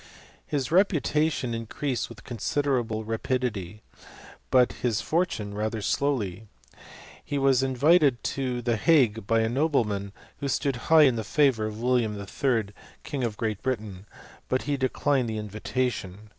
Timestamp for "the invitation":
15.29-16.29